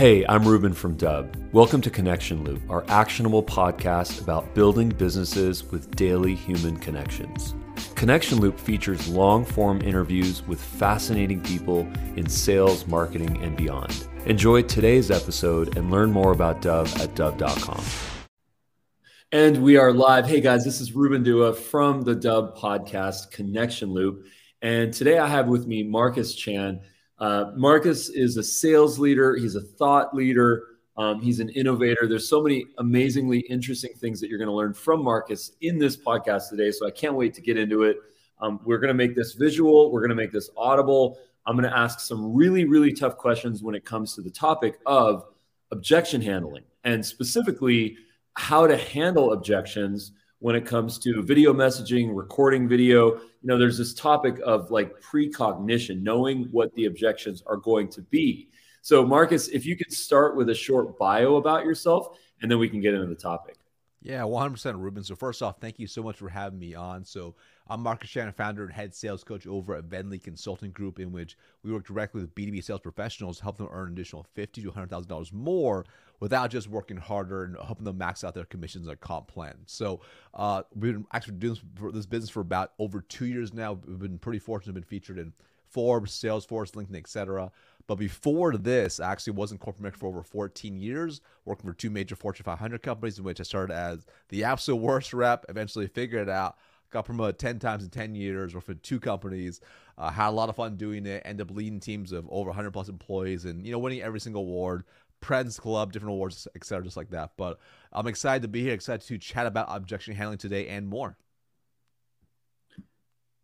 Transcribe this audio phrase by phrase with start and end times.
[0.00, 1.36] Hey, I'm Ruben from Dubb.
[1.52, 7.54] Welcome to Connection Loop, our actionable podcast about building businesses with daily human connections.
[7.96, 11.80] Connection Loop features long form interviews with fascinating people
[12.16, 14.08] in sales, marketing, and beyond.
[14.24, 17.84] Enjoy today's episode and learn more about Dubb at Dubb.com.
[19.32, 20.26] And we are live.
[20.26, 24.24] Hey guys, this is Ruben Dua from the Dubb podcast Connection Loop.
[24.62, 26.80] And today I have with me Marcus Chan.
[27.20, 30.64] Uh, Marcus is a sales leader, he's a thought leader,
[30.96, 32.06] um, he's an innovator.
[32.08, 35.96] There's so many amazingly interesting things that you're going to learn from Marcus in this
[35.96, 36.70] podcast today.
[36.70, 37.98] So I can't wait to get into it.
[38.40, 41.18] Um, we're going to make this visual, we're going to make this audible.
[41.46, 44.78] I'm going to ask some really, really tough questions when it comes to the topic
[44.86, 45.24] of
[45.70, 47.96] objection handling and specifically
[48.34, 53.14] how to handle objections when it comes to video messaging, recording video.
[53.14, 58.02] You know, there's this topic of like precognition, knowing what the objections are going to
[58.02, 58.48] be.
[58.82, 62.68] So, Marcus, if you could start with a short bio about yourself, and then we
[62.68, 63.56] can get into the topic.
[64.02, 65.04] Yeah, 100% Ruben.
[65.04, 67.04] So, first off, thank you so much for having me on.
[67.04, 67.34] So,
[67.68, 71.36] I'm Marcus Chan, founder and head sales coach over at Venli Consulting Group, in which
[71.62, 75.32] we work directly with B2B sales professionals, help them earn an additional fifty to $100,000
[75.34, 75.84] more
[76.20, 79.56] without just working harder and helping them max out their commissions and comp plan.
[79.66, 80.00] So
[80.34, 83.72] uh, we've been actually doing this, this business for about over two years now.
[83.72, 85.32] We've been pretty fortunate, been featured in
[85.70, 87.50] Forbes, Salesforce, LinkedIn, etc.
[87.86, 91.74] But before this, I actually was in corporate America for over 14 years, working for
[91.74, 95.86] two major Fortune 500 companies, in which I started as the absolute worst rep, eventually
[95.86, 96.56] figured it out,
[96.90, 99.60] got promoted 10 times in 10 years, worked for two companies,
[99.96, 102.72] uh, had a lot of fun doing it, ended up leading teams of over 100
[102.72, 104.84] plus employees and, you know, winning every single award,
[105.20, 107.32] President's Club, different awards, etc., just like that.
[107.36, 107.58] But
[107.92, 111.16] I'm excited to be here, excited to chat about objection handling today and more.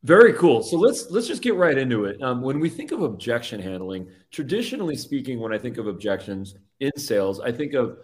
[0.03, 0.63] Very cool.
[0.63, 2.23] So let's let's just get right into it.
[2.23, 6.93] Um, when we think of objection handling, traditionally speaking, when I think of objections in
[6.97, 7.99] sales, I think of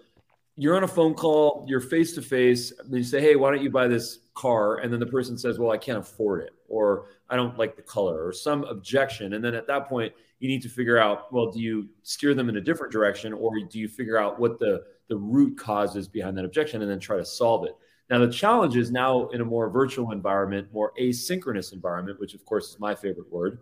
[0.57, 3.71] you're on a phone call, you're face to face, you say, "Hey, why don't you
[3.71, 7.37] buy this car?" And then the person says, "Well, I can't afford it," or "I
[7.37, 9.35] don't like the color," or some objection.
[9.35, 12.49] And then at that point, you need to figure out, well, do you steer them
[12.49, 16.09] in a different direction, or do you figure out what the the root cause is
[16.09, 17.77] behind that objection, and then try to solve it?
[18.11, 22.45] Now, the challenge is now in a more virtual environment, more asynchronous environment, which of
[22.45, 23.61] course is my favorite word.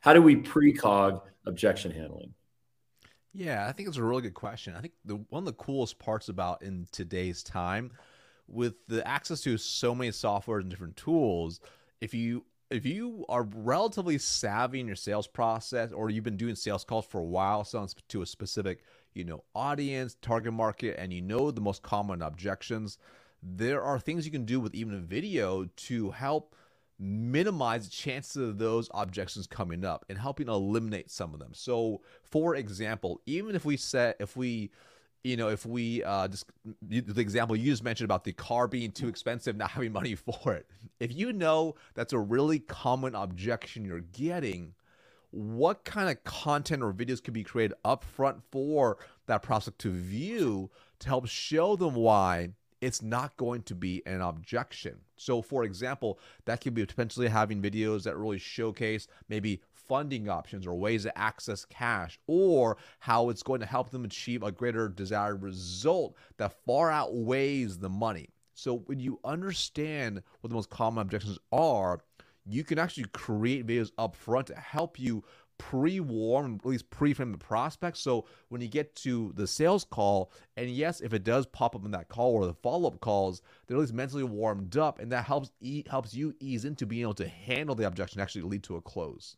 [0.00, 2.34] How do we precog objection handling?
[3.32, 4.74] Yeah, I think it's a really good question.
[4.74, 7.92] I think the one of the coolest parts about in today's time,
[8.48, 11.60] with the access to so many softwares and different tools,
[12.00, 16.54] if you if you are relatively savvy in your sales process, or you've been doing
[16.54, 18.84] sales calls for a while, selling to a specific
[19.14, 22.98] you know audience, target market, and you know the most common objections,
[23.42, 26.54] there are things you can do with even a video to help
[26.98, 31.52] minimize the chances of those objections coming up and helping eliminate some of them.
[31.52, 34.70] So, for example, even if we set, if we,
[35.24, 36.46] you know, if we uh, just
[36.82, 40.52] the example you just mentioned about the car being too expensive, not having money for
[40.52, 40.66] it.
[41.00, 44.74] If you know that's a really common objection you're getting,
[45.30, 49.90] what kind of content or videos could be created up front for that prospect to
[49.90, 52.50] view to help show them why
[52.80, 54.96] it's not going to be an objection.
[55.16, 60.66] So, for example, that could be potentially having videos that really showcase maybe funding options
[60.66, 64.88] or ways to access cash or how it's going to help them achieve a greater
[64.88, 68.28] desired result that far outweighs the money.
[68.54, 72.00] So, when you understand what the most common objections are,
[72.46, 75.24] you can actually create videos up front to help you
[75.58, 77.96] pre-warm, at least pre-frame the prospect.
[77.96, 81.84] So when you get to the sales call, and yes, if it does pop up
[81.84, 85.24] in that call or the follow-up calls, they're at least mentally warmed up, and that
[85.24, 88.76] helps e- helps you ease into being able to handle the objection, actually lead to
[88.76, 89.36] a close.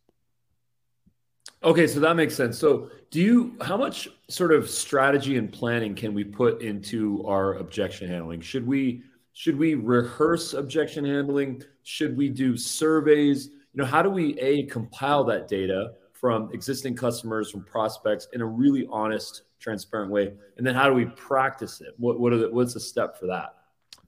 [1.63, 2.57] Okay, so that makes sense.
[2.57, 7.55] So, do you how much sort of strategy and planning can we put into our
[7.55, 8.41] objection handling?
[8.41, 11.63] Should we should we rehearse objection handling?
[11.83, 13.49] Should we do surveys?
[13.49, 18.41] You know, how do we a compile that data from existing customers, from prospects in
[18.41, 20.33] a really honest, transparent way?
[20.57, 21.95] And then how do we practice it?
[21.97, 23.55] What what are the, what's the step for that?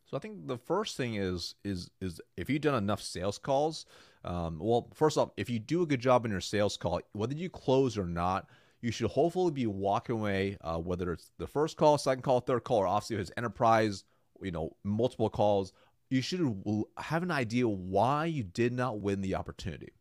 [0.06, 3.86] So I think the first thing is is is if you've done enough sales calls,
[4.24, 7.34] um, well, first off, if you do a good job in your sales call, whether
[7.34, 8.48] you close or not,
[8.82, 12.64] you should hopefully be walking away, uh, whether it's the first call, second call, third
[12.64, 14.04] call, or obviously if it's enterprise,
[14.42, 15.72] you know, multiple calls,
[16.08, 16.40] you should
[16.98, 19.92] have an idea why you did not win the opportunity.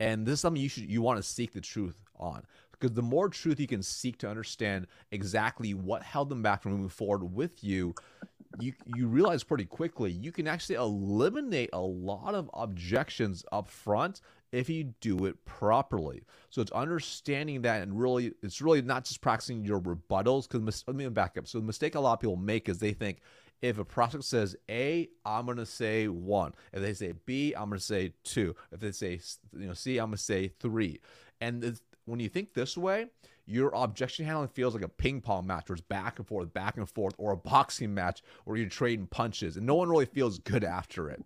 [0.00, 2.44] And this is something you should you want to seek the truth on.
[2.72, 6.72] Because the more truth you can seek to understand exactly what held them back from
[6.72, 7.94] moving forward with you,
[8.60, 14.20] you you realize pretty quickly you can actually eliminate a lot of objections up front
[14.54, 16.22] if you do it properly.
[16.50, 20.48] So it's understanding that and really, it's really not just practicing your rebuttals.
[20.48, 21.48] Because let me back up.
[21.48, 23.20] So the mistake a lot of people make is they think
[23.62, 26.52] if a prospect says A, I'm going to say one.
[26.72, 28.54] If they say B, I'm going to say two.
[28.70, 29.20] If they say
[29.58, 31.00] you know C, I'm going to say three.
[31.40, 33.06] And when you think this way,
[33.46, 36.76] your objection handling feels like a ping pong match where it's back and forth, back
[36.76, 40.38] and forth, or a boxing match where you're trading punches, and no one really feels
[40.38, 41.22] good after it.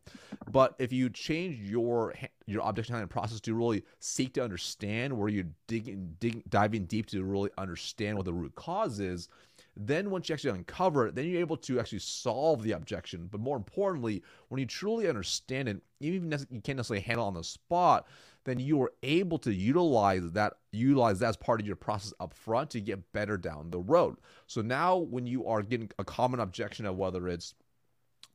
[0.50, 2.14] But if you change your
[2.46, 7.06] your objection handling process to really seek to understand, where you're digging, digging diving deep
[7.06, 9.28] to really understand what the root cause is,
[9.76, 13.28] then once you actually uncover it, then you're able to actually solve the objection.
[13.30, 17.34] But more importantly, when you truly understand it, even if you can't necessarily handle on
[17.34, 18.08] the spot,
[18.48, 22.32] then you are able to utilize that utilize that as part of your process up
[22.32, 24.16] front to get better down the road.
[24.46, 27.54] So now when you are getting a common objection of whether it's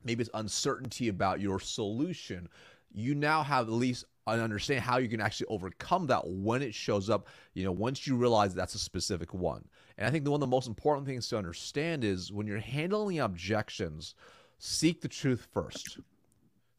[0.03, 2.49] maybe it's uncertainty about your solution,
[2.91, 6.73] you now have at least an understand how you can actually overcome that when it
[6.73, 9.63] shows up, you know, once you realize that's a specific one.
[9.97, 12.59] And I think the one of the most important things to understand is when you're
[12.59, 14.15] handling objections,
[14.59, 15.99] seek the truth first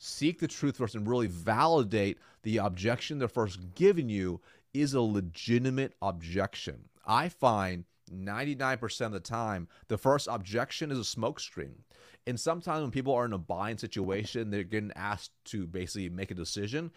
[0.05, 4.41] seek the truth first and really validate the objection they're first giving you
[4.75, 6.89] is a legitimate objection.
[7.07, 11.77] I find 99% of the time, the first objection is a smokescreen.
[12.27, 16.31] And sometimes when people are in a buying situation, they're getting asked to basically make
[16.31, 16.91] a decision.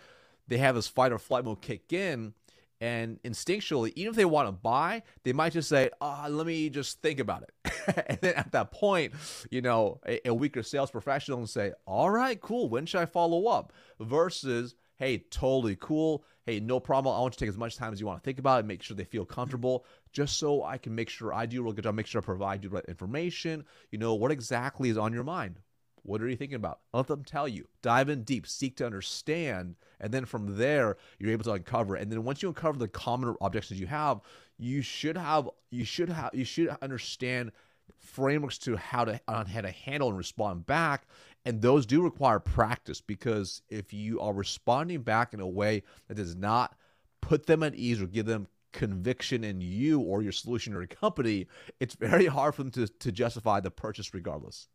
[0.48, 2.33] They have this fight or flight mode kick in,
[2.79, 6.69] and instinctually, even if they want to buy, they might just say, oh, let me
[6.69, 8.06] just think about it.
[8.07, 9.13] and then at that point,
[9.50, 12.69] you know, a, a weaker sales professional will say, all right, cool.
[12.69, 13.74] When should I follow up?
[14.00, 16.24] Versus, hey, totally cool.
[16.45, 17.15] Hey, no problem.
[17.15, 18.68] I want you to take as much time as you want to think about it,
[18.68, 21.74] make sure they feel comfortable, just so I can make sure I do a real
[21.74, 23.65] good job, make sure I provide you the right information.
[23.91, 25.59] You know, what exactly is on your mind?
[26.07, 26.80] What are you thinking about?
[26.94, 27.68] Let them tell you.
[27.81, 31.95] Dive in deep, seek to understand, and then from there you're able to uncover.
[31.95, 34.21] And then once you uncover the common objections you have,
[34.57, 37.51] you should have you should have you should understand
[38.00, 41.07] frameworks to how to on how to handle and respond back.
[41.44, 46.15] And those do require practice because if you are responding back in a way that
[46.15, 46.77] does not
[47.19, 50.88] put them at ease or give them conviction in you or your solution or your
[50.88, 51.48] company,
[51.81, 54.69] it's very hard for them to, to justify the purchase regardless.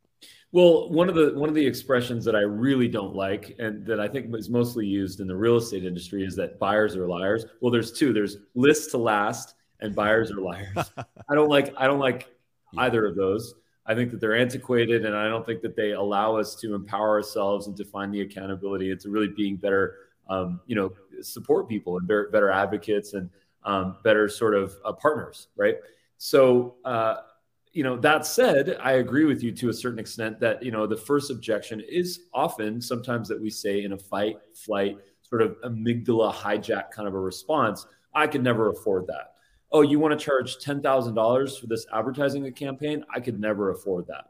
[0.53, 4.01] Well, one of the one of the expressions that I really don't like and that
[4.01, 7.47] I think is mostly used in the real estate industry is that buyers are liars.
[7.61, 8.13] Well, there's two.
[8.13, 10.93] There's list to last and buyers are liars.
[11.29, 12.29] I don't like I don't like
[12.77, 13.55] either of those.
[13.87, 17.11] I think that they're antiquated and I don't think that they allow us to empower
[17.11, 19.97] ourselves and to find the accountability and to really being better
[20.29, 23.29] um, you know, support people and better, better advocates and
[23.65, 25.77] um, better sort of uh, partners, right?
[26.19, 27.17] So uh,
[27.73, 30.87] you know that said i agree with you to a certain extent that you know
[30.87, 35.57] the first objection is often sometimes that we say in a fight flight sort of
[35.65, 39.35] amygdala hijack kind of a response i could never afford that.
[39.75, 43.03] Oh you want to charge $10000 for this advertising campaign?
[43.15, 44.27] I could never afford that.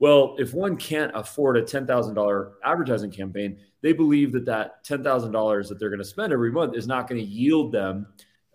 [0.00, 5.78] Well if one can't afford a $10000 advertising campaign they believe that that $10000 that
[5.78, 8.06] they're going to spend every month is not going to yield them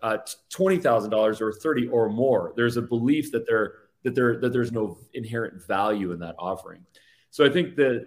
[0.02, 0.18] uh,
[0.54, 2.52] $20000 or 30 or more.
[2.54, 6.84] There's a belief that they're that there that there's no inherent value in that offering.
[7.30, 8.06] So I think that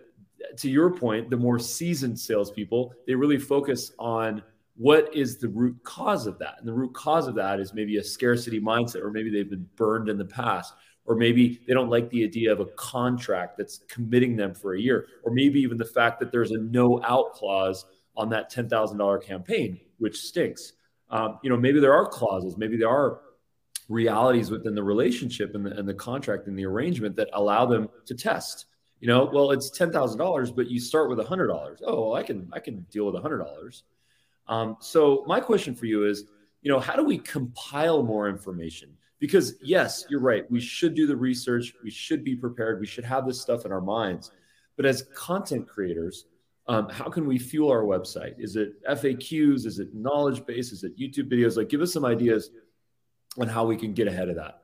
[0.57, 4.41] to your point, the more seasoned salespeople they really focus on
[4.75, 7.97] what is the root cause of that, and the root cause of that is maybe
[7.97, 10.73] a scarcity mindset, or maybe they've been burned in the past,
[11.05, 14.79] or maybe they don't like the idea of a contract that's committing them for a
[14.79, 17.85] year, or maybe even the fact that there's a no out clause
[18.15, 20.73] on that ten thousand dollar campaign, which stinks.
[21.09, 23.21] Um, you know, maybe there are clauses, maybe there are
[23.89, 27.89] realities within the relationship and the, and the contract and the arrangement that allow them
[28.05, 28.67] to test.
[29.01, 32.59] You know well it's $10000 but you start with $100 oh well, i can i
[32.59, 33.81] can deal with $100
[34.47, 36.25] um, so my question for you is
[36.61, 38.89] you know how do we compile more information?
[39.19, 40.49] Because yes you're right.
[40.51, 41.73] We should do the research.
[41.81, 42.81] We should be prepared.
[42.81, 44.31] We should have this stuff in our minds.
[44.75, 46.25] But as content creators
[46.67, 48.35] um, how can we fuel our website?
[48.37, 50.73] Is it faqs is it knowledge base?
[50.73, 51.55] Is it youtube videos?
[51.55, 52.49] Like give us some ideas
[53.39, 54.61] and how we can get ahead of that.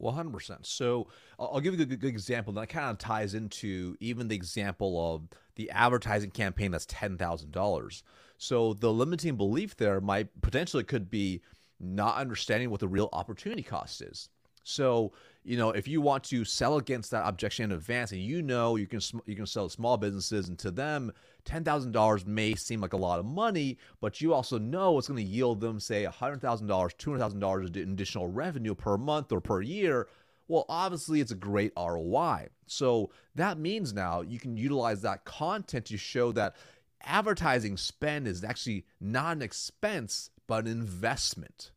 [0.00, 0.66] 100%.
[0.66, 2.52] So I'll give you a good, good example.
[2.54, 5.22] That kind of ties into even the example of
[5.54, 8.02] the advertising campaign that's $10,000.
[8.38, 11.42] So the limiting belief there might potentially could be
[11.78, 14.28] not understanding what the real opportunity cost is.
[14.64, 15.12] So,
[15.44, 18.76] you know, if you want to sell against that objection in advance and you know
[18.76, 21.12] you can you can sell to small businesses and to them
[21.44, 25.30] $10,000 may seem like a lot of money, but you also know it's going to
[25.30, 30.08] yield them, say, $100,000, $200,000 in additional revenue per month or per year.
[30.48, 32.48] Well, obviously, it's a great ROI.
[32.66, 36.56] So that means now you can utilize that content to show that
[37.02, 41.70] advertising spend is actually not an expense, but an investment.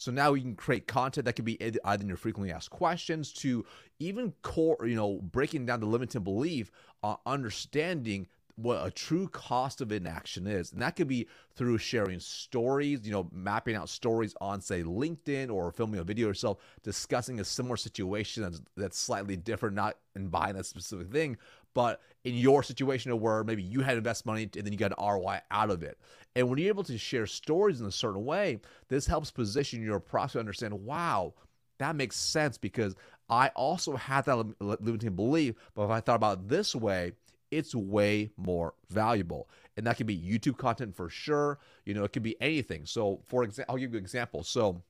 [0.00, 3.34] So now you can create content that can be either in your frequently asked questions
[3.34, 3.66] to
[3.98, 6.70] even core, you know, breaking down the limiting belief,
[7.02, 8.26] uh, understanding
[8.62, 10.72] what a true cost of inaction is.
[10.72, 15.50] And that could be through sharing stories, you know, mapping out stories on, say, LinkedIn
[15.50, 20.28] or filming a video yourself, discussing a similar situation that's, that's slightly different, not in
[20.28, 21.36] buying that specific thing,
[21.74, 24.92] but in your situation where maybe you had to invest money and then you got
[24.96, 25.98] an ROI out of it.
[26.36, 30.00] And when you're able to share stories in a certain way, this helps position your
[30.00, 31.34] prospect to understand, wow,
[31.78, 32.94] that makes sense because
[33.28, 37.12] I also had that limiting belief, but if I thought about this way,
[37.50, 39.48] it's way more valuable.
[39.76, 41.58] And that can be YouTube content for sure.
[41.84, 42.86] You know, it could be anything.
[42.86, 44.42] So, for example, I'll give you an example.
[44.42, 44.82] So,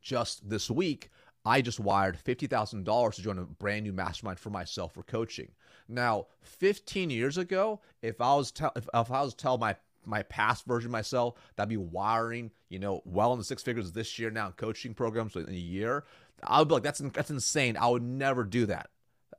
[0.00, 1.10] just this week,
[1.44, 5.50] I just wired $50,000 to join a brand new mastermind for myself for coaching.
[5.88, 10.22] Now, 15 years ago, if I was tell if, if I was tell my my
[10.24, 14.30] past version myself, that'd be wiring, you know, well in the six figures this year
[14.30, 16.04] now in coaching programs in a year.
[16.42, 17.76] I would be like, that's that's insane.
[17.76, 18.90] I would never do that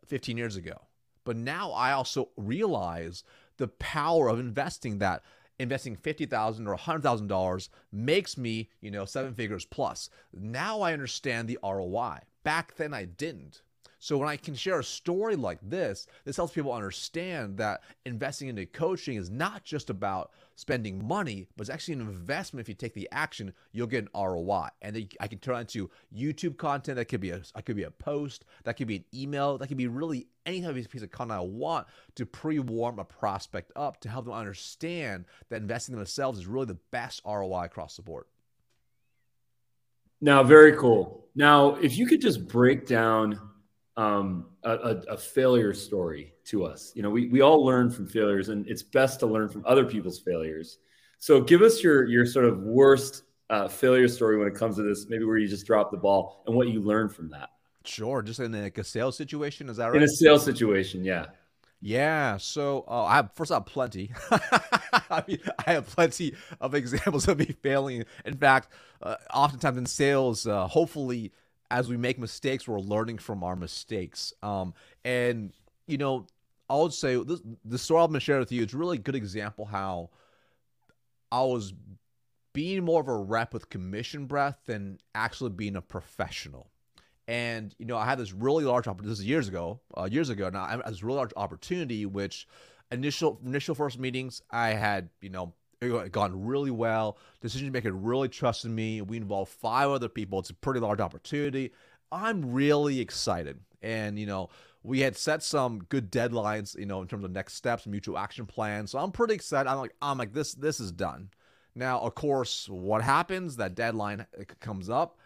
[0.06, 0.82] 15 years ago.
[1.30, 3.24] But now I also realize
[3.58, 5.22] the power of investing that
[5.60, 10.10] investing 50,000 or $100,000 makes me, you know, seven figures plus.
[10.34, 12.22] Now I understand the ROI.
[12.42, 13.62] Back then I didn't.
[14.00, 18.48] So when I can share a story like this, this helps people understand that investing
[18.48, 22.62] into coaching is not just about spending money, but it's actually an investment.
[22.62, 24.68] If you take the action, you'll get an ROI.
[24.82, 26.98] And I can turn into YouTube content.
[26.98, 28.44] That could be a, I could be a post.
[28.66, 29.58] That could be an email.
[29.58, 33.06] That could be really any type of piece of content I want to pre-warm a
[33.06, 37.64] prospect up to help them understand that investing in themselves is really the best ROI
[37.64, 38.26] across the board.
[40.20, 41.26] Now, very cool.
[41.36, 43.40] Now, if you could just break down
[44.00, 44.72] um, a,
[45.10, 46.94] a, failure story to us.
[46.96, 49.84] You know, we, we all learn from failures, and it's best to learn from other
[49.84, 50.78] people's failures.
[51.18, 54.84] So, give us your your sort of worst uh, failure story when it comes to
[54.84, 55.08] this.
[55.10, 57.50] Maybe where you just dropped the ball and what you learned from that.
[57.84, 59.98] Sure, just in like a sales situation, is that right?
[59.98, 61.26] In a sales situation, yeah.
[61.82, 62.38] Yeah.
[62.38, 64.14] So uh, I have first I have plenty.
[64.32, 68.06] I mean, I have plenty of examples of me failing.
[68.24, 71.34] In fact, uh, oftentimes in sales, uh, hopefully
[71.72, 74.34] as we make mistakes, we're learning from our mistakes.
[74.42, 74.74] Um,
[75.06, 75.54] and
[75.88, 76.28] you know,
[76.70, 79.16] I would say this the story I'm gonna share with you is really a good
[79.16, 80.10] example how
[81.32, 81.74] I was
[82.54, 86.70] being more of a rep with commission breath than actually being a professional.
[87.28, 89.10] And you know, I had this really large opportunity.
[89.10, 90.50] This is years ago, uh, years ago.
[90.50, 92.48] Now I had this really large opportunity, which
[92.92, 97.18] initial initial first meetings, I had you know it gone really well.
[97.42, 99.02] Decision maker really trusted me.
[99.02, 100.40] We involved five other people.
[100.40, 101.72] It's a pretty large opportunity.
[102.12, 103.60] I'm really excited.
[103.82, 104.50] And, you know,
[104.84, 108.46] we had set some good deadlines, you know, in terms of next steps, mutual action
[108.46, 108.92] plans.
[108.92, 109.70] So I'm pretty excited.
[109.70, 111.30] I'm like, I'm like, this, this is done.
[111.76, 113.56] Now, of course, what happens?
[113.56, 115.18] That deadline uh, comes up.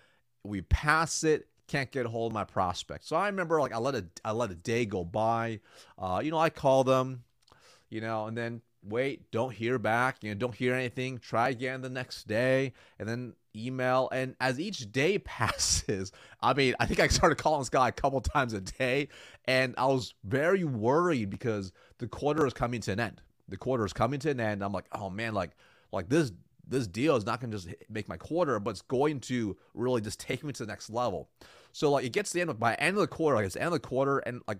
[0.44, 1.48] We pass it.
[1.68, 3.06] Can't get a hold of my prospect.
[3.06, 5.62] So I remember, like, I let a, I let a day go by.
[5.98, 7.24] Uh, you know, I call them,
[7.90, 11.82] you know, and then wait, don't hear back, you know, don't hear anything, try again
[11.82, 14.10] the next day, and then email.
[14.12, 16.12] And as each day passes,
[16.42, 19.10] I mean, I think I started calling this guy a couple times a day,
[19.46, 23.22] and I was very worried because the quarter is coming to an end.
[23.50, 24.63] The quarter is coming to an end.
[24.63, 25.52] I'm like, oh man, like,
[25.92, 26.32] like this
[26.66, 30.02] this deal is not going to just make my quarter, but it's going to really
[30.02, 31.30] just take me to the next level.
[31.72, 33.56] So like it gets to the end of by end of the quarter, like it's
[33.56, 34.60] the end of the quarter, and like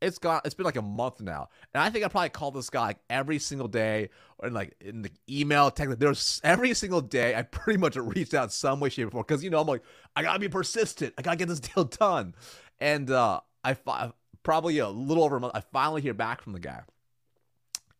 [0.00, 2.68] it's got it's been like a month now, and I think I probably called this
[2.68, 4.10] guy like every single day,
[4.42, 5.98] and like in the email, text.
[5.98, 9.42] There's every single day I pretty much reached out some way, shape, or form because
[9.42, 9.82] you know I'm like
[10.14, 11.14] I gotta be persistent.
[11.16, 12.34] I gotta get this deal done,
[12.78, 14.12] and uh, I fi-
[14.42, 15.54] probably a little over a month.
[15.54, 16.82] I finally hear back from the guy,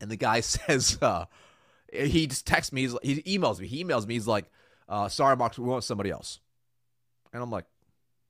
[0.00, 1.24] and the guy says uh,
[1.90, 2.88] he just texts me.
[3.02, 3.66] he emails me.
[3.66, 4.14] He emails me.
[4.14, 4.50] He's like,
[4.88, 6.40] uh, "Sorry, Mark, we want somebody else,"
[7.32, 7.64] and I'm like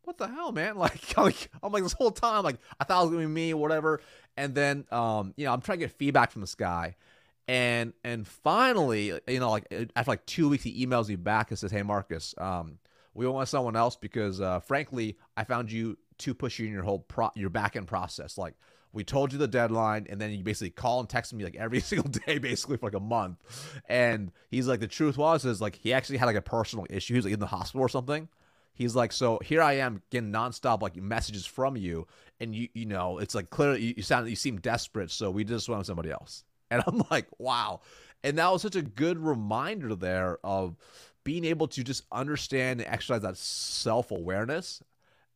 [0.07, 0.77] what the hell, man?
[0.87, 3.53] Like, like I'm like this whole time, like I thought it was gonna be me,
[3.53, 4.01] or whatever.
[4.37, 6.95] And then, um, you know, I'm trying to get feedback from this guy,
[7.49, 11.59] and and finally, you know, like after like two weeks, he emails me back and
[11.59, 12.79] says, "Hey, Marcus, um,
[13.15, 17.01] we want someone else because, uh, frankly, I found you too pushy in your whole
[17.01, 18.39] pro- your back end process.
[18.39, 18.55] Like,
[18.93, 21.81] we told you the deadline, and then you basically call and text me like every
[21.91, 23.39] single day, basically for like a month.
[23.89, 27.15] And he's like, the truth was is like he actually had like a personal issue.
[27.15, 28.29] He was like in the hospital or something."
[28.76, 32.06] He's like, so here I am getting nonstop like messages from you,
[32.38, 35.45] and you you know it's like clearly you, you sound you seem desperate, so we
[35.45, 36.45] just with somebody else.
[36.68, 37.80] And I'm like, wow.
[38.25, 40.75] And that was such a good reminder there of
[41.23, 44.83] being able to just understand and exercise that self awareness,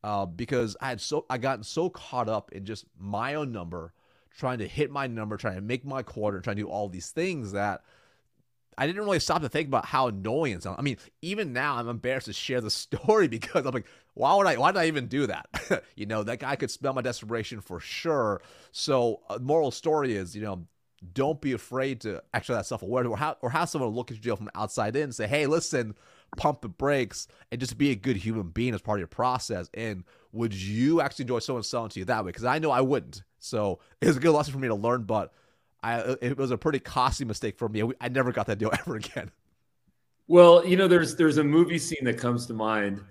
[0.03, 3.93] uh, because I had so I gotten so caught up in just my own number,
[4.37, 7.11] trying to hit my number, trying to make my quarter, trying to do all these
[7.11, 7.81] things that
[8.81, 10.77] I didn't really stop to think about how annoying it sounds.
[10.79, 13.85] I mean, even now I'm embarrassed to share the story because I'm like,
[14.15, 14.57] why would I?
[14.57, 15.83] Why did I even do that?
[15.95, 18.41] you know, that guy could smell my desperation for sure.
[18.71, 20.65] So, uh, moral story is, you know,
[21.13, 24.19] don't be afraid to actually have self awareness or have, or have someone look at
[24.19, 25.93] deal from outside in and say, hey, listen,
[26.35, 29.69] pump the brakes and just be a good human being as part of your process.
[29.75, 32.29] And would you actually enjoy someone selling to you that way?
[32.29, 33.21] Because I know I wouldn't.
[33.37, 35.33] So it was a good lesson for me to learn, but
[35.83, 37.83] I it was a pretty costly mistake for me.
[37.99, 39.31] I never got that deal ever again.
[40.27, 43.01] Well, you know, there's there's a movie scene that comes to mind.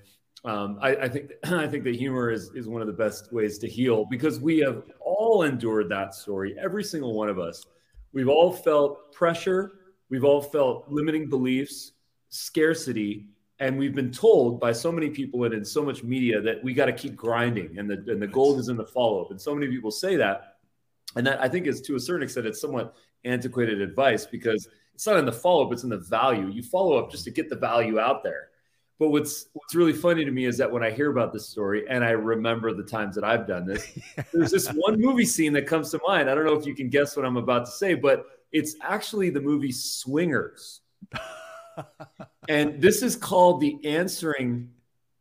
[0.45, 3.59] Um, I, I think I think that humor is is one of the best ways
[3.59, 6.57] to heal because we have all endured that story.
[6.59, 7.65] Every single one of us.
[8.13, 9.73] We've all felt pressure.
[10.09, 11.93] We've all felt limiting beliefs,
[12.29, 13.27] scarcity,
[13.61, 16.75] and we've been told by so many people and in so much media that we
[16.75, 19.31] got to keep grinding and the and the gold is in the follow up.
[19.31, 20.50] And so many people say that,
[21.17, 25.07] and that I think is to a certain extent it's somewhat antiquated advice because it's
[25.07, 26.49] not in the follow up, it's in the value.
[26.49, 28.49] You follow up just to get the value out there.
[28.99, 31.85] But what's what's really funny to me is that when I hear about this story
[31.89, 33.99] and I remember the times that I've done this,
[34.33, 36.29] there's this one movie scene that comes to mind.
[36.29, 39.31] I don't know if you can guess what I'm about to say, but it's actually
[39.31, 40.81] the movie Swingers
[42.49, 44.71] and this is called the answering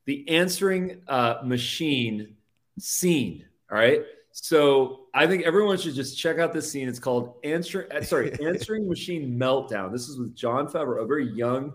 [0.06, 2.36] the answering uh, machine
[2.80, 3.46] scene.
[3.72, 4.02] All right.
[4.42, 6.88] So I think everyone should just check out this scene.
[6.88, 7.90] It's called answer.
[7.94, 9.92] Uh, sorry, answering machine meltdown.
[9.92, 11.74] This is with Jon Favreau, a very young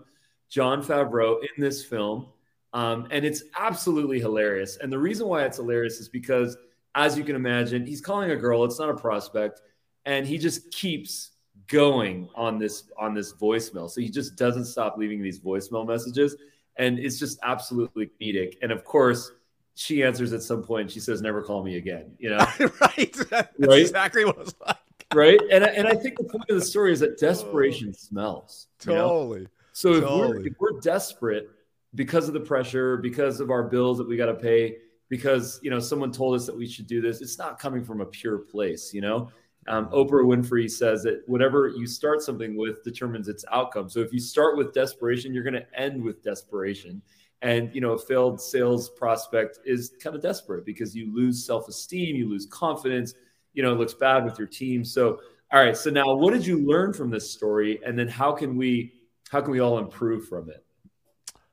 [0.49, 2.27] Jon Favreau in this film,
[2.73, 4.77] um, and it's absolutely hilarious.
[4.77, 6.57] And the reason why it's hilarious is because,
[6.95, 8.65] as you can imagine, he's calling a girl.
[8.65, 9.61] It's not a prospect,
[10.05, 11.31] and he just keeps
[11.67, 13.89] going on this on this voicemail.
[13.89, 16.35] So he just doesn't stop leaving these voicemail messages,
[16.77, 18.55] and it's just absolutely comedic.
[18.63, 19.31] And of course,
[19.75, 20.89] she answers at some point.
[20.89, 22.37] She says, "Never call me again." You know,
[22.81, 23.13] right?
[23.29, 23.81] That's right?
[23.81, 24.77] Exactly what it's like.
[25.13, 25.39] right?
[25.51, 28.67] And and I think the point of the story is that desperation smells.
[28.79, 29.41] Totally.
[29.41, 29.47] Know?
[29.73, 31.49] So if we're if we're desperate
[31.93, 34.77] because of the pressure, because of our bills that we got to pay,
[35.09, 37.99] because you know someone told us that we should do this, it's not coming from
[37.99, 38.93] a pure place.
[38.93, 39.29] You know,
[39.67, 43.89] um, Oprah Winfrey says that whatever you start something with determines its outcome.
[43.89, 47.01] So if you start with desperation, you're going to end with desperation.
[47.41, 52.15] And you know, a failed sales prospect is kind of desperate because you lose self-esteem,
[52.15, 53.13] you lose confidence.
[53.53, 54.83] You know, it looks bad with your team.
[54.83, 55.19] So,
[55.51, 55.77] all right.
[55.77, 58.93] So now, what did you learn from this story, and then how can we
[59.29, 60.63] how can we all improve from it?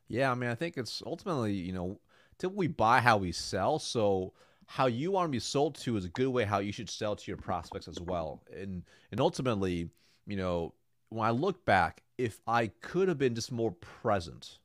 [0.09, 1.99] Yeah, I mean, I think it's ultimately, you know,
[2.38, 3.79] till we buy how we sell.
[3.79, 4.33] So
[4.66, 7.16] how you want to be sold to is a good way how you should sell
[7.16, 8.42] to your prospects as well.
[8.55, 9.90] And and ultimately,
[10.27, 10.75] you know,
[11.11, 14.59] when I look back, if I could have been just more present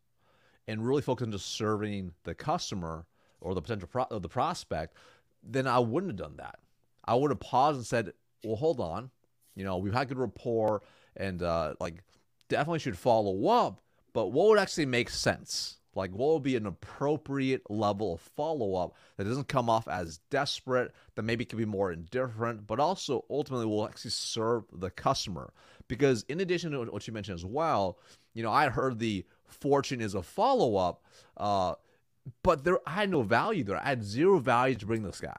[0.68, 3.06] and really focused on just serving the customer
[3.42, 4.96] or the potential pro- or the prospect,
[5.44, 6.60] then I wouldn't have done that.
[7.06, 9.10] I would have paused and said, "Well, hold on.
[9.56, 10.84] You know, we've had good rapport,
[11.16, 12.04] and uh, like
[12.50, 13.82] definitely should follow up.
[14.14, 15.78] But what would actually make sense?
[15.98, 20.20] Like, what would be an appropriate level of follow up that doesn't come off as
[20.30, 25.52] desperate, that maybe can be more indifferent, but also ultimately will actually serve the customer?
[25.88, 27.98] Because, in addition to what you mentioned as well,
[28.36, 31.04] you know, I heard the fortune is a follow up,
[31.38, 31.76] uh,
[32.44, 33.78] but there I had no value there.
[33.78, 35.36] I had zero value to bring this guy.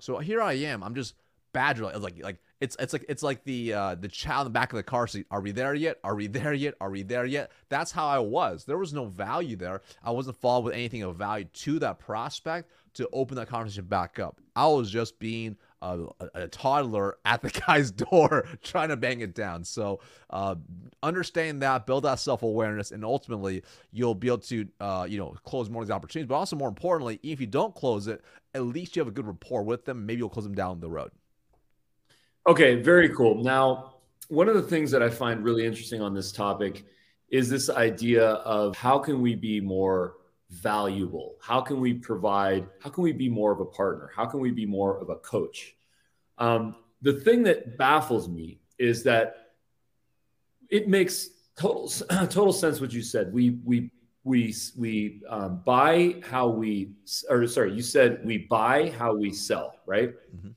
[0.00, 0.82] So here I am.
[0.82, 1.14] I'm just
[1.52, 4.72] badger like like it's it's like it's like the uh, the child in the back
[4.72, 5.26] of the car seat.
[5.30, 5.98] Are we there yet?
[6.04, 6.74] Are we there yet?
[6.80, 7.50] Are we there yet?
[7.68, 8.64] That's how I was.
[8.64, 9.80] There was no value there.
[10.02, 14.18] I wasn't followed with anything of value to that prospect to open that conversation back
[14.18, 14.40] up.
[14.54, 15.98] I was just being a,
[16.34, 19.64] a, toddler at the guy's door trying to bang it down.
[19.64, 20.56] So uh,
[21.02, 23.62] understand that, build that self awareness, and ultimately
[23.92, 26.28] you'll be able to uh, you know close more of these opportunities.
[26.28, 28.22] But also more importantly, if you don't close it,
[28.54, 30.06] at least you have a good rapport with them.
[30.06, 31.10] Maybe you'll close them down the road.
[32.46, 33.42] Okay, very cool.
[33.42, 33.94] Now,
[34.28, 36.84] one of the things that I find really interesting on this topic
[37.30, 40.14] is this idea of how can we be more
[40.50, 41.36] valuable?
[41.40, 42.66] How can we provide?
[42.80, 44.10] How can we be more of a partner?
[44.14, 45.74] How can we be more of a coach?
[46.38, 49.52] Um, the thing that baffles me is that
[50.68, 51.88] it makes total
[52.28, 53.32] total sense what you said.
[53.32, 53.90] We we
[54.24, 56.92] we we um, buy how we
[57.28, 60.10] or sorry, you said we buy how we sell, right?
[60.36, 60.50] Mm-hmm.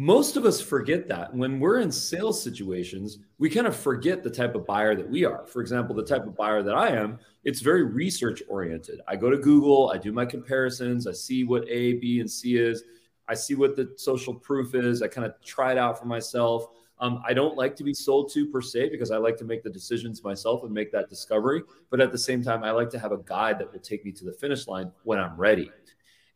[0.00, 1.34] Most of us forget that.
[1.34, 5.24] When we're in sales situations we kind of forget the type of buyer that we
[5.24, 5.44] are.
[5.44, 9.00] For example the type of buyer that i am it's very research oriented.
[9.08, 12.58] I go to google i do my comparisons i see what a b and c
[12.58, 12.84] is.
[13.26, 15.02] I see what the social proof is.
[15.02, 16.68] I kind of try it out for myself.
[17.00, 19.64] Um, i don't like to be sold to per se because i like to make
[19.64, 21.64] the decisions myself and make that discovery.
[21.90, 24.12] But at the same time i like to have a guide that will take me
[24.12, 25.72] to the finish line when i'm ready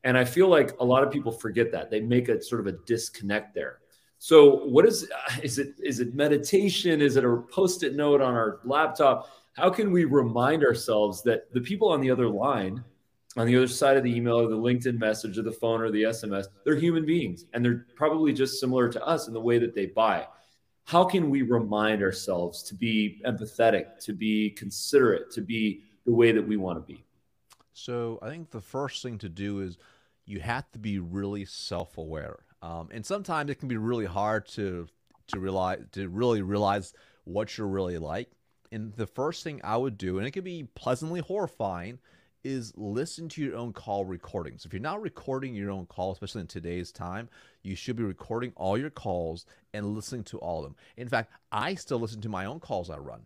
[0.04, 1.90] and I feel like a lot of people forget that.
[1.90, 3.78] They make a sort of a disconnect there.
[4.18, 5.10] So, what is
[5.42, 5.74] is it?
[5.82, 7.00] Is it meditation?
[7.00, 9.28] Is it a post-it note on our laptop?
[9.54, 12.82] How can we remind ourselves that the people on the other line,
[13.36, 15.90] on the other side of the email or the LinkedIn message or the phone or
[15.90, 19.58] the SMS, they're human beings and they're probably just similar to us in the way
[19.58, 20.26] that they buy.
[20.84, 26.32] How can we remind ourselves to be empathetic, to be considerate, to be the way
[26.32, 27.04] that we want to be?
[27.74, 29.78] So, I think the first thing to do is
[30.32, 34.88] you have to be really self-aware um, and sometimes it can be really hard to
[35.28, 38.30] to realize to really realize what you're really like.
[38.70, 41.98] And the first thing I would do, and it can be pleasantly horrifying,
[42.42, 44.64] is listen to your own call recordings.
[44.64, 47.28] If you're not recording your own call, especially in today's time,
[47.62, 50.76] you should be recording all your calls and listening to all of them.
[50.96, 53.22] In fact, I still listen to my own calls I run.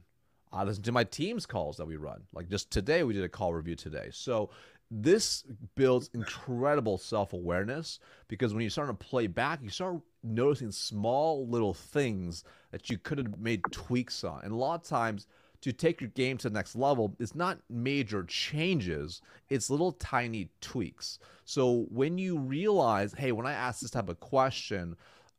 [0.53, 2.23] I listen to my team's calls that we run.
[2.33, 4.09] Like just today, we did a call review today.
[4.13, 4.51] So
[4.91, 5.45] this
[5.75, 11.75] builds incredible self-awareness because when you start to play back you start noticing small little
[11.75, 14.41] things that you could have made tweaks on.
[14.45, 15.27] And a lot of times
[15.63, 20.51] to take your game to the next level it's not major changes it's little tiny
[20.61, 21.19] tweaks.
[21.45, 24.97] So when you realize hey when i ask this type of question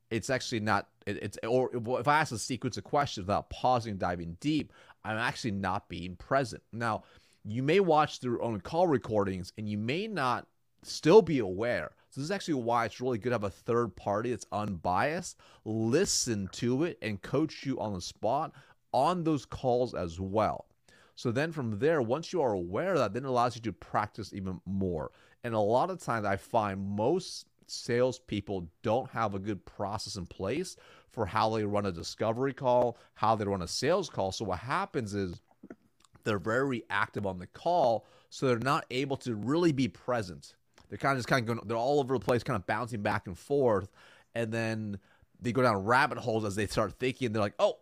[0.09, 3.97] it's actually not it, it's or if i ask a sequence of questions without pausing
[3.97, 4.73] diving deep
[5.05, 6.61] i'm actually not being present.
[6.73, 7.03] Now
[7.51, 10.47] you may watch their own call recordings and you may not
[10.83, 11.91] still be aware.
[12.09, 15.37] So this is actually why it's really good to have a third party that's unbiased,
[15.65, 18.53] listen to it and coach you on the spot
[18.93, 20.65] on those calls as well.
[21.15, 23.73] So then from there, once you are aware of that, then it allows you to
[23.73, 25.11] practice even more.
[25.43, 30.25] And a lot of times I find most salespeople don't have a good process in
[30.25, 30.77] place
[31.09, 34.31] for how they run a discovery call, how they run a sales call.
[34.31, 35.41] So what happens is
[36.27, 40.55] they're very active on the call, so they're not able to really be present.
[40.89, 43.01] They're kind of just kind of going, they're all over the place, kind of bouncing
[43.01, 43.89] back and forth,
[44.35, 44.99] and then
[45.39, 47.31] they go down rabbit holes as they start thinking.
[47.31, 47.77] They're like, oh,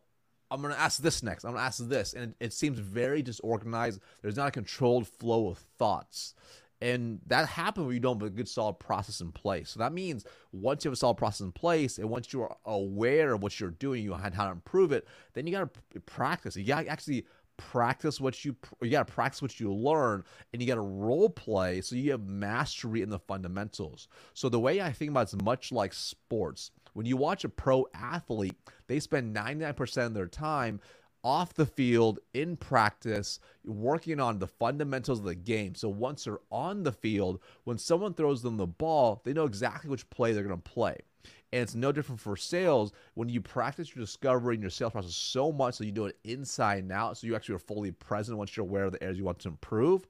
[0.51, 1.43] I'm going to ask this next.
[1.43, 2.13] I'm going to ask this.
[2.13, 3.99] And it, it, seems very disorganized.
[4.21, 6.35] There's not a controlled flow of thoughts.
[6.81, 9.69] And that happens when you don't have a good solid process in place.
[9.69, 12.55] So that means once you have a solid process in place and once you are
[12.65, 15.99] aware of what you're doing, you and how to improve it, then you got to
[16.01, 16.55] practice.
[16.55, 17.25] You got to actually
[17.57, 21.29] practice what you you got to practice what you learn and you got to role
[21.29, 24.07] play so you have mastery in the fundamentals.
[24.33, 26.71] So the way i think about it's much like sports.
[26.93, 28.55] When you watch a pro athlete
[28.87, 30.79] they spend 99% of their time
[31.23, 35.73] off the field in practice working on the fundamentals of the game.
[35.73, 39.89] So once they're on the field when someone throws them the ball they know exactly
[39.89, 40.97] which play they're going to play
[41.51, 45.15] and it's no different for sales when you practice your discovery and your sales process
[45.15, 48.37] so much so you do it inside and out, so you actually are fully present
[48.37, 50.07] once you're aware of the areas you want to improve.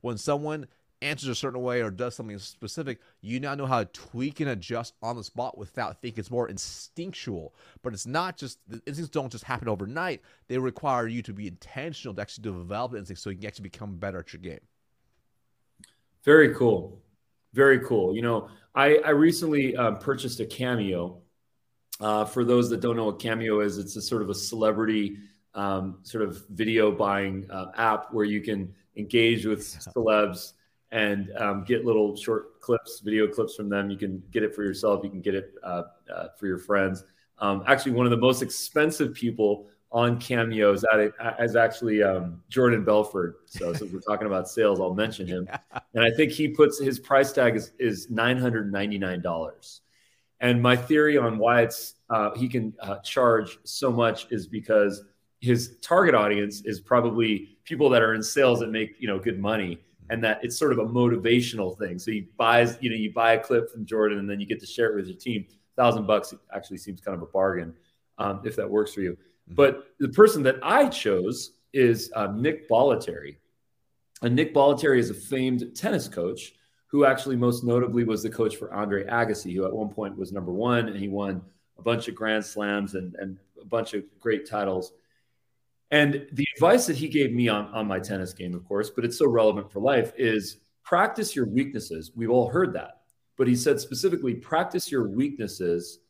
[0.00, 0.66] When someone
[1.00, 4.50] answers a certain way or does something specific, you now know how to tweak and
[4.50, 6.20] adjust on the spot without thinking.
[6.20, 10.22] It's more instinctual, but it's not just the instincts don't just happen overnight.
[10.48, 13.96] They require you to be intentional to actually develop instincts so you can actually become
[13.96, 14.60] better at your game.
[16.24, 16.98] Very cool.
[17.54, 18.14] Very cool.
[18.14, 21.22] You know, I, I recently uh, purchased a Cameo.
[22.00, 25.18] Uh, for those that don't know what Cameo is, it's a sort of a celebrity
[25.54, 30.52] um, sort of video buying uh, app where you can engage with celebs
[30.90, 33.90] and um, get little short clips, video clips from them.
[33.90, 35.02] You can get it for yourself.
[35.02, 35.82] You can get it uh,
[36.14, 37.04] uh, for your friends.
[37.38, 40.84] Um, actually, one of the most expensive people on cameos
[41.38, 43.40] as actually um, Jordan Belfort.
[43.46, 45.48] So since we're talking about sales, I'll mention him.
[45.72, 45.80] Yeah.
[45.94, 49.80] And I think he puts his price tag is, is $999.
[50.40, 55.02] And my theory on why it's uh, he can uh, charge so much is because
[55.40, 59.38] his target audience is probably people that are in sales that make you know good
[59.38, 61.98] money and that it's sort of a motivational thing.
[61.98, 64.60] So he buys, you know, you buy a clip from Jordan and then you get
[64.60, 65.46] to share it with your team.
[65.76, 67.74] Thousand bucks actually seems kind of a bargain
[68.18, 69.16] um, if that works for you.
[69.48, 69.54] Mm-hmm.
[69.54, 73.36] But the person that I chose is uh, Nick Bollettieri.
[74.22, 76.54] And Nick Bollettieri is a famed tennis coach
[76.88, 80.32] who actually most notably was the coach for Andre Agassi, who at one point was
[80.32, 81.42] number one and he won
[81.78, 84.92] a bunch of Grand Slams and, and a bunch of great titles.
[85.90, 89.04] And the advice that he gave me on, on my tennis game, of course, but
[89.04, 92.12] it's so relevant for life, is practice your weaknesses.
[92.14, 93.02] We've all heard that.
[93.36, 96.00] But he said specifically, practice your weaknesses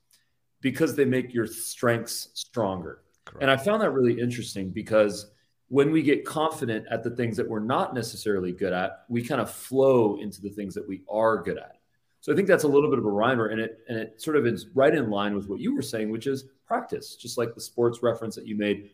[0.61, 3.03] because they make your strengths stronger.
[3.29, 3.43] Correct.
[3.43, 5.31] And I found that really interesting because
[5.69, 9.41] when we get confident at the things that we're not necessarily good at, we kind
[9.41, 11.77] of flow into the things that we are good at.
[12.21, 14.37] So I think that's a little bit of a rhymer, and it and it sort
[14.37, 17.15] of is right in line with what you were saying, which is practice.
[17.17, 18.91] Just like the sports reference that you made,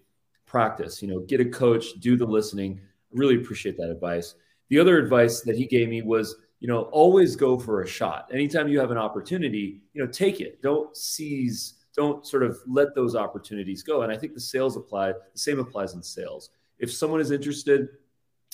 [0.47, 1.01] practice.
[1.01, 2.81] You know, get a coach, do the listening.
[3.13, 4.35] Really appreciate that advice.
[4.69, 8.29] The other advice that he gave me was, you know, always go for a shot.
[8.33, 10.61] Anytime you have an opportunity, you know, take it.
[10.61, 14.03] Don't seize don't sort of let those opportunities go.
[14.03, 16.51] And I think the sales apply, the same applies in sales.
[16.79, 17.89] If someone is interested,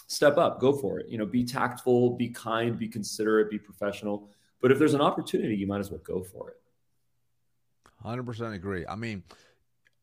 [0.06, 1.08] step up, go for it.
[1.08, 4.28] You know, be tactful, be kind, be considerate, be professional.
[4.60, 6.56] But if there's an opportunity, you might as well go for it.
[8.04, 8.84] 100% agree.
[8.86, 9.22] I mean,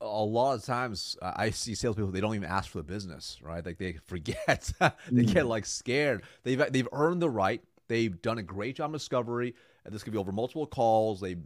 [0.01, 3.39] a lot of times uh, I see salespeople they don't even ask for the business,
[3.41, 3.65] right?
[3.65, 4.71] Like they forget,
[5.11, 5.49] they get mm.
[5.49, 6.23] like scared.
[6.43, 7.61] They've they've earned the right.
[7.87, 11.19] They've done a great job of discovery, and this could be over multiple calls.
[11.21, 11.37] They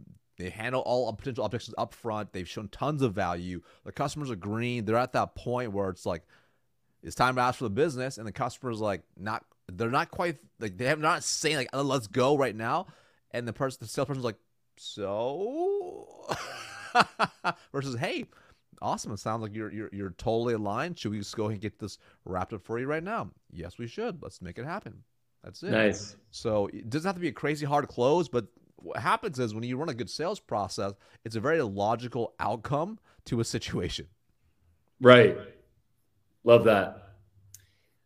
[0.42, 2.32] they handle all potential objections up front.
[2.32, 3.62] They've shown tons of value.
[3.84, 4.84] The customers are green.
[4.84, 6.22] They're at that point where it's like
[7.02, 9.44] it's time to ask for the business, and the customer's like not.
[9.72, 12.88] They're not quite like they have not saying like oh, let's go right now,
[13.30, 14.38] and the person the salesperson's like
[14.76, 16.26] so
[17.72, 18.26] versus hey
[18.80, 19.12] awesome.
[19.12, 20.98] It sounds like you're, you're you're totally aligned.
[20.98, 23.30] Should we just go ahead and get this wrapped up for you right now?
[23.52, 24.20] Yes, we should.
[24.20, 25.04] Let's make it happen.
[25.44, 25.70] That's it.
[25.70, 26.16] Nice.
[26.30, 28.46] So it doesn't have to be a crazy hard close, but
[28.82, 30.92] what happens is when you run a good sales process,
[31.24, 34.06] it's a very logical outcome to a situation.
[35.00, 35.36] Right.
[36.44, 36.98] Love that.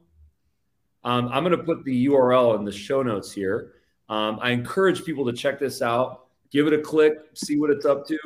[1.05, 3.73] Um, I'm going to put the URL in the show notes here.
[4.09, 6.22] Um, I encourage people to check this out,
[6.53, 8.17] give it a click, see what it's up to.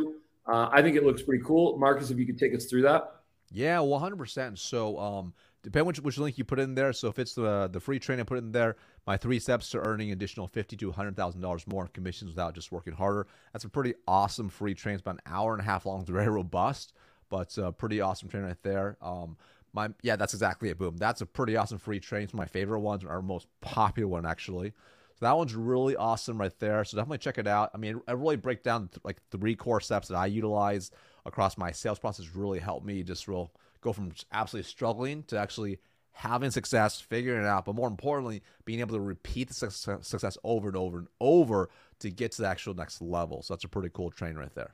[0.45, 1.77] Uh, I think it looks pretty cool.
[1.77, 3.21] Marcus, if you could take us through that.
[3.51, 4.57] Yeah, 100%.
[4.57, 6.93] So, um, depend which, which link you put in there.
[6.93, 8.75] So, if it's the the free training, I put in there.
[9.05, 12.53] My three steps to earning additional fifty to hundred thousand dollars more in commissions without
[12.55, 13.25] just working harder.
[13.53, 14.95] That's a pretty awesome free train.
[14.95, 16.01] It's about an hour and a half long.
[16.01, 16.93] It's very robust
[17.29, 18.97] but uh, pretty awesome train right there.
[19.01, 19.37] Um,
[19.73, 20.77] my yeah, that's exactly it.
[20.77, 20.97] Boom.
[20.97, 22.23] That's a pretty awesome free train.
[22.23, 24.73] It's my favorite ones, our most popular one actually.
[25.19, 26.83] So that one's really awesome right there.
[26.83, 27.71] So definitely check it out.
[27.73, 30.91] I mean, I really break down like three core steps that I utilize
[31.25, 32.27] across my sales process.
[32.35, 33.51] Really helped me just real
[33.81, 35.79] go from absolutely struggling to actually
[36.11, 40.67] having success, figuring it out, but more importantly, being able to repeat the success over
[40.67, 43.41] and over and over to get to the actual next level.
[43.43, 44.73] So that's a pretty cool train right there.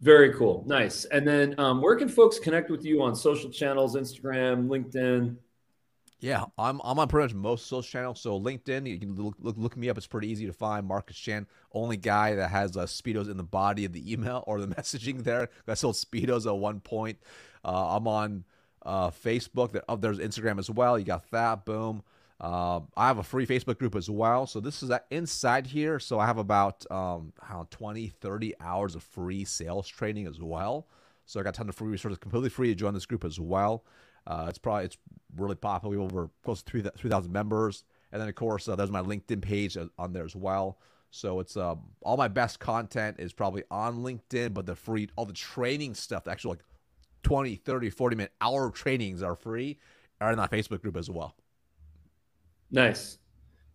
[0.00, 0.64] Very cool.
[0.66, 1.06] Nice.
[1.06, 5.36] And then um, where can folks connect with you on social channels, Instagram, LinkedIn?
[6.24, 8.18] Yeah, I'm, I'm on pretty much most social channels.
[8.18, 9.98] So LinkedIn, you can look, look, look me up.
[9.98, 10.86] It's pretty easy to find.
[10.86, 14.58] Marcus Chan, only guy that has uh, Speedos in the body of the email or
[14.58, 15.50] the messaging there.
[15.68, 17.18] I sold Speedos at one point.
[17.62, 18.44] Uh, I'm on
[18.86, 19.78] uh, Facebook.
[19.86, 20.98] Oh, there's Instagram as well.
[20.98, 21.66] You got that.
[21.66, 22.02] Boom.
[22.40, 24.46] Uh, I have a free Facebook group as well.
[24.46, 25.98] So this is inside here.
[25.98, 30.86] So I have about um, know, 20, 30 hours of free sales training as well.
[31.26, 33.38] So I got a ton of free resources, completely free to join this group as
[33.38, 33.84] well.
[34.26, 34.98] Uh, it's probably it's
[35.36, 35.96] really popular.
[35.96, 37.84] We have over close to 3,000 members.
[38.12, 40.78] And then of course uh, there's my LinkedIn page on there as well.
[41.10, 45.24] So it's uh, all my best content is probably on LinkedIn, but the free all
[45.24, 46.64] the training stuff, the actual like
[47.22, 49.78] 20, 30, 40 minute hour trainings are free,
[50.20, 51.36] are in that Facebook group as well.
[52.70, 53.18] Nice.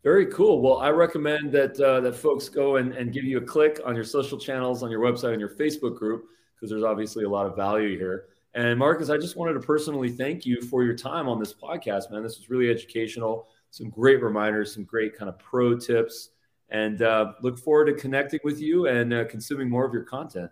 [0.04, 0.62] Very cool.
[0.62, 3.96] Well, I recommend that uh, that folks go and, and give you a click on
[3.96, 7.46] your social channels, on your website, on your Facebook group, because there's obviously a lot
[7.46, 8.26] of value here.
[8.54, 12.12] And Marcus, I just wanted to personally thank you for your time on this podcast,
[12.12, 12.24] man.
[12.24, 13.48] This was really educational.
[13.70, 16.30] Some great reminders, some great kind of pro tips,
[16.70, 20.50] and uh, look forward to connecting with you and uh, consuming more of your content.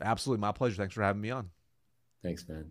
[0.00, 0.76] Absolutely, my pleasure.
[0.76, 1.50] Thanks for having me on.
[2.22, 2.70] Thanks, man.